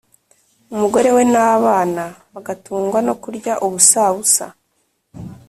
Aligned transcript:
umugore 0.73 1.09
we 1.15 1.23
n'abana 1.33 2.03
bagatungwa 2.33 2.99
no 3.07 3.13
kurya 3.21 3.53
ubusabusa 3.65 4.45